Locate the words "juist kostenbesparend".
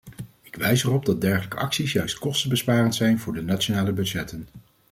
1.91-2.95